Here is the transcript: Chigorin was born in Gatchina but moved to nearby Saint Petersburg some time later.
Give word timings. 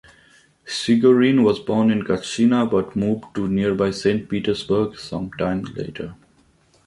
Chigorin 0.65 1.43
was 1.43 1.59
born 1.59 1.91
in 1.91 2.01
Gatchina 2.01 2.67
but 2.67 2.95
moved 2.95 3.25
to 3.35 3.47
nearby 3.47 3.91
Saint 3.91 4.27
Petersburg 4.29 4.97
some 4.97 5.29
time 5.33 5.61
later. 5.75 6.15